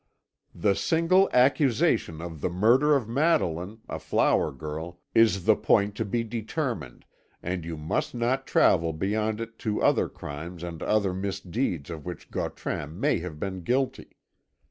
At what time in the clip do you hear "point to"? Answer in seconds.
5.55-6.05